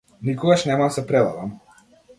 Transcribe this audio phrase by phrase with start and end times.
[0.29, 1.57] Никогаш нема да се предадам.